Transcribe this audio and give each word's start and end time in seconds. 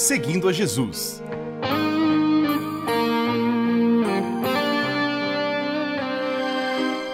Seguindo 0.00 0.48
a 0.48 0.52
Jesus. 0.52 1.22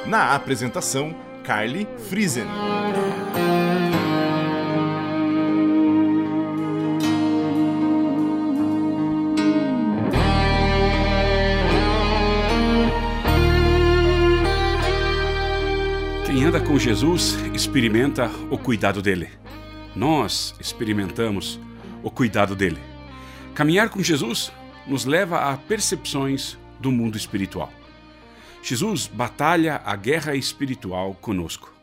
Na 0.07 0.37
apresentação, 0.37 1.12
Carly 1.43 1.88
Friesen. 2.09 2.45
Quem 16.25 16.45
anda 16.45 16.61
com 16.61 16.78
Jesus 16.78 17.37
experimenta 17.53 18.30
o 18.48 18.56
cuidado 18.56 19.03
dele. 19.03 19.28
Nós 19.97 20.55
experimentamos 20.61 21.59
o 22.06 22.10
cuidado 22.10 22.55
dele. 22.55 22.78
Caminhar 23.52 23.91
com 23.91 24.01
Jesus 24.01 24.52
nos 24.87 25.05
leva 25.05 25.51
a 25.51 25.56
percepções 25.56 26.56
do 26.78 26.92
mundo 26.92 27.16
espiritual. 27.16 27.73
Jesus 28.62 29.09
batalha 29.09 29.83
a 29.84 29.97
guerra 29.97 30.37
espiritual 30.37 31.14
conosco. 31.14 31.74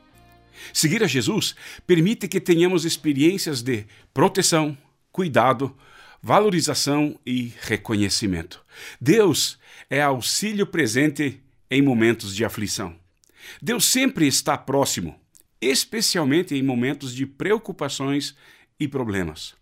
Seguir 0.72 1.04
a 1.04 1.08
Jesus 1.08 1.58
permite 1.86 2.30
que 2.30 2.40
tenhamos 2.40 2.86
experiências 2.86 3.62
de 3.62 3.86
proteção, 4.14 4.78
cuidado, 5.12 5.76
valorização 6.22 7.20
e 7.26 7.52
reconhecimento. 7.60 8.64
Deus 9.02 9.60
é 9.90 10.02
auxílio 10.02 10.66
presente 10.66 11.42
em 11.70 11.82
momentos 11.82 12.34
de 12.34 12.46
aflição. 12.46 12.96
Deus 13.62 13.84
sempre 13.84 14.26
está 14.26 14.58
próximo, 14.58 15.20
especialmente 15.60 16.56
em 16.56 16.64
momentos 16.64 17.14
de 17.14 17.26
preocupações 17.26 18.38
e 18.80 18.88
problemas. 18.88 19.62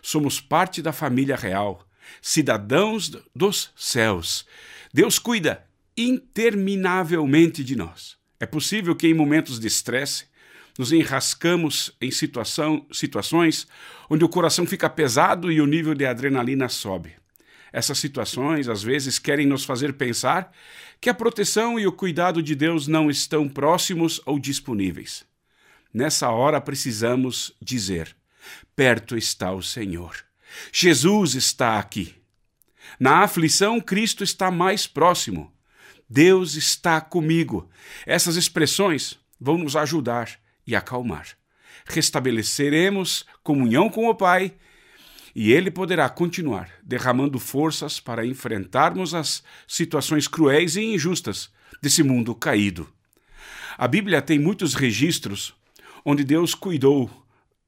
Somos 0.00 0.40
parte 0.40 0.82
da 0.82 0.92
família 0.92 1.36
real, 1.36 1.86
cidadãos 2.20 3.10
dos 3.34 3.70
céus. 3.76 4.46
Deus 4.92 5.18
cuida 5.18 5.64
interminavelmente 5.96 7.62
de 7.62 7.76
nós. 7.76 8.16
É 8.40 8.46
possível 8.46 8.94
que 8.96 9.06
em 9.06 9.14
momentos 9.14 9.60
de 9.60 9.66
estresse 9.66 10.26
nos 10.78 10.92
enrascamos 10.92 11.94
em 12.00 12.10
situação, 12.10 12.86
situações 12.90 13.66
onde 14.08 14.24
o 14.24 14.28
coração 14.28 14.66
fica 14.66 14.88
pesado 14.88 15.52
e 15.52 15.60
o 15.60 15.66
nível 15.66 15.94
de 15.94 16.06
adrenalina 16.06 16.68
sobe. 16.68 17.14
Essas 17.72 17.98
situações 17.98 18.68
às 18.68 18.82
vezes 18.82 19.18
querem 19.18 19.46
nos 19.46 19.64
fazer 19.64 19.94
pensar 19.94 20.52
que 21.00 21.08
a 21.08 21.14
proteção 21.14 21.78
e 21.78 21.86
o 21.86 21.92
cuidado 21.92 22.42
de 22.42 22.54
Deus 22.54 22.86
não 22.86 23.10
estão 23.10 23.48
próximos 23.48 24.20
ou 24.26 24.38
disponíveis. 24.38 25.24
Nessa 25.92 26.28
hora 26.30 26.60
precisamos 26.60 27.54
dizer: 27.60 28.14
perto 28.74 29.16
está 29.16 29.52
o 29.52 29.62
Senhor. 29.62 30.16
Jesus 30.72 31.34
está 31.34 31.78
aqui. 31.78 32.14
Na 32.98 33.18
aflição, 33.18 33.80
Cristo 33.80 34.22
está 34.22 34.50
mais 34.50 34.86
próximo. 34.86 35.52
Deus 36.08 36.54
está 36.54 37.00
comigo. 37.00 37.68
Essas 38.06 38.36
expressões 38.36 39.18
vão 39.40 39.56
nos 39.56 39.76
ajudar 39.76 40.38
e 40.66 40.76
acalmar. 40.76 41.28
Restabeleceremos 41.86 43.24
comunhão 43.42 43.88
com 43.88 44.08
o 44.08 44.14
Pai 44.14 44.54
e 45.34 45.52
Ele 45.52 45.70
poderá 45.70 46.08
continuar 46.08 46.70
derramando 46.82 47.38
forças 47.38 47.98
para 47.98 48.26
enfrentarmos 48.26 49.14
as 49.14 49.42
situações 49.66 50.28
cruéis 50.28 50.76
e 50.76 50.82
injustas 50.82 51.50
desse 51.80 52.02
mundo 52.02 52.34
caído. 52.34 52.88
A 53.78 53.88
Bíblia 53.88 54.20
tem 54.20 54.38
muitos 54.38 54.74
registros 54.74 55.54
onde 56.04 56.22
Deus 56.24 56.54
cuidou 56.54 57.10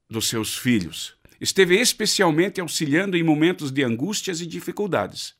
dos 0.09 0.27
seus 0.27 0.57
filhos. 0.57 1.15
Esteve 1.39 1.79
especialmente 1.79 2.61
auxiliando 2.61 3.17
em 3.17 3.23
momentos 3.23 3.71
de 3.71 3.83
angústias 3.83 4.41
e 4.41 4.45
dificuldades. 4.45 5.33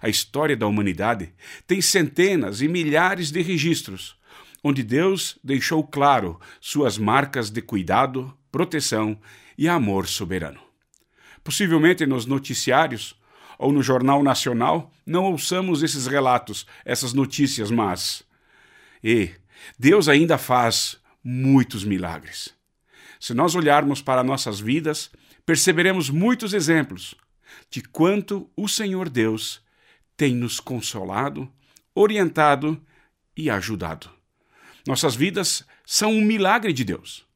A 0.00 0.08
história 0.08 0.56
da 0.56 0.66
humanidade 0.66 1.32
tem 1.66 1.80
centenas 1.80 2.60
e 2.60 2.68
milhares 2.68 3.30
de 3.30 3.40
registros 3.40 4.18
onde 4.62 4.82
Deus 4.82 5.38
deixou 5.42 5.84
claro 5.84 6.40
suas 6.60 6.98
marcas 6.98 7.50
de 7.50 7.62
cuidado, 7.62 8.36
proteção 8.50 9.18
e 9.56 9.68
amor 9.68 10.06
soberano. 10.06 10.60
Possivelmente 11.42 12.04
nos 12.06 12.26
noticiários 12.26 13.16
ou 13.58 13.72
no 13.72 13.82
Jornal 13.82 14.22
Nacional 14.22 14.92
não 15.06 15.24
ouçamos 15.24 15.82
esses 15.82 16.06
relatos, 16.06 16.66
essas 16.84 17.12
notícias, 17.12 17.70
mas. 17.70 18.22
E 19.02 19.30
Deus 19.78 20.08
ainda 20.08 20.36
faz 20.38 20.98
muitos 21.22 21.84
milagres. 21.84 22.54
Se 23.20 23.34
nós 23.34 23.54
olharmos 23.54 24.00
para 24.00 24.22
nossas 24.22 24.60
vidas, 24.60 25.10
perceberemos 25.44 26.10
muitos 26.10 26.52
exemplos 26.52 27.14
de 27.70 27.82
quanto 27.82 28.50
o 28.56 28.68
Senhor 28.68 29.08
Deus 29.08 29.62
tem 30.16 30.34
nos 30.34 30.60
consolado, 30.60 31.50
orientado 31.94 32.80
e 33.36 33.48
ajudado. 33.48 34.10
Nossas 34.86 35.14
vidas 35.14 35.64
são 35.84 36.12
um 36.12 36.22
milagre 36.22 36.72
de 36.72 36.84
Deus. 36.84 37.26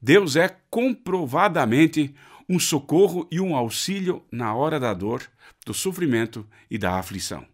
Deus 0.00 0.36
é 0.36 0.48
comprovadamente 0.70 2.14
um 2.48 2.58
socorro 2.58 3.26
e 3.30 3.40
um 3.40 3.56
auxílio 3.56 4.24
na 4.30 4.54
hora 4.54 4.78
da 4.78 4.92
dor, 4.92 5.22
do 5.64 5.72
sofrimento 5.72 6.46
e 6.70 6.76
da 6.76 6.98
aflição. 6.98 7.46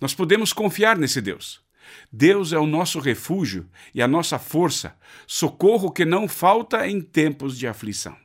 Nós 0.00 0.14
podemos 0.14 0.52
confiar 0.52 0.98
nesse 0.98 1.20
Deus. 1.20 1.65
Deus 2.12 2.52
é 2.52 2.58
o 2.58 2.66
nosso 2.66 2.98
refúgio 2.98 3.68
e 3.94 4.00
a 4.00 4.08
nossa 4.08 4.38
força, 4.38 4.96
socorro 5.26 5.90
que 5.90 6.04
não 6.04 6.28
falta 6.28 6.88
em 6.88 7.00
tempos 7.00 7.58
de 7.58 7.66
aflição. 7.66 8.16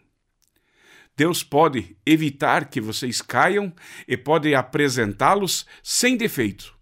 Deus 1.15 1.43
pode 1.43 1.95
evitar 2.05 2.69
que 2.69 2.81
vocês 2.81 3.21
caiam 3.21 3.73
e 4.07 4.15
pode 4.15 4.55
apresentá-los 4.55 5.65
sem 5.83 6.15
defeito 6.17 6.73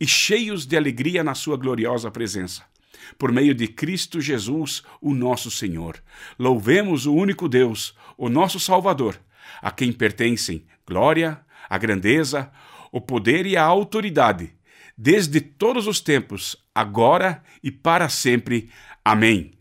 e 0.00 0.06
cheios 0.06 0.66
de 0.66 0.76
alegria 0.76 1.24
na 1.24 1.34
sua 1.34 1.56
gloriosa 1.56 2.10
presença 2.10 2.68
por 3.16 3.32
meio 3.32 3.54
de 3.54 3.68
Cristo 3.68 4.20
Jesus, 4.20 4.82
o 5.00 5.14
nosso 5.14 5.50
Senhor. 5.50 6.02
Louvemos 6.38 7.06
o 7.06 7.14
único 7.14 7.48
Deus, 7.48 7.94
o 8.16 8.28
nosso 8.28 8.58
Salvador, 8.58 9.18
a 9.62 9.70
quem 9.70 9.92
pertencem 9.92 10.66
glória, 10.86 11.40
a 11.68 11.78
grandeza, 11.78 12.50
o 12.90 13.00
poder 13.00 13.46
e 13.46 13.56
a 13.56 13.64
autoridade, 13.64 14.52
desde 14.98 15.40
todos 15.40 15.86
os 15.86 16.00
tempos, 16.00 16.56
agora 16.74 17.42
e 17.62 17.70
para 17.70 18.08
sempre. 18.08 18.68
Amém. 19.04 19.57